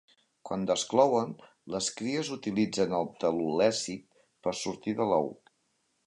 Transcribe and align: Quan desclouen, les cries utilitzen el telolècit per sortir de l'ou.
Quan 0.49 0.61
desclouen, 0.69 1.33
les 1.73 1.89
cries 1.99 2.31
utilitzen 2.35 2.95
el 3.01 3.05
telolècit 3.23 4.07
per 4.47 4.55
sortir 4.61 4.95
de 5.03 5.07
l'ou. 5.13 5.29